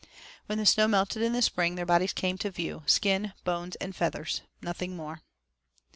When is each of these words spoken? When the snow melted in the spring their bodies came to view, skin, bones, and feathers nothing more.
When 0.47 0.57
the 0.57 0.65
snow 0.65 0.87
melted 0.87 1.21
in 1.21 1.33
the 1.33 1.43
spring 1.43 1.75
their 1.75 1.85
bodies 1.85 2.11
came 2.11 2.35
to 2.39 2.49
view, 2.49 2.81
skin, 2.87 3.33
bones, 3.43 3.75
and 3.75 3.95
feathers 3.95 4.41
nothing 4.59 4.95
more. 4.95 5.21